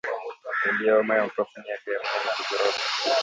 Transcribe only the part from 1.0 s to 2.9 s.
ya mapafu ni afya ya mnyama kuzorota